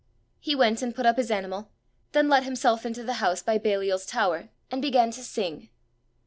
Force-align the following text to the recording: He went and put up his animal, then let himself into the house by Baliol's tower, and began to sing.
He 0.39 0.55
went 0.55 0.81
and 0.81 0.95
put 0.95 1.05
up 1.05 1.17
his 1.17 1.29
animal, 1.29 1.69
then 2.11 2.27
let 2.27 2.43
himself 2.43 2.87
into 2.87 3.03
the 3.03 3.13
house 3.21 3.43
by 3.43 3.59
Baliol's 3.59 4.07
tower, 4.07 4.49
and 4.71 4.81
began 4.81 5.11
to 5.11 5.23
sing. 5.23 5.69